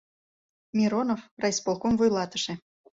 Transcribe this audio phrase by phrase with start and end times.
[0.77, 2.53] Миронов, райисполком вуйлатыше.